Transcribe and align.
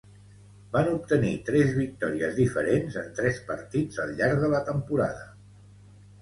Van 0.75 0.87
obtenir 0.93 1.33
tres 1.49 1.75
victòries 1.79 2.33
diferents 2.37 2.97
en 3.03 3.13
tres 3.19 3.39
partits 3.51 4.01
al 4.07 4.15
llarg 4.23 4.43
de 4.47 4.51
la 4.55 4.63
temporada. 4.73 5.29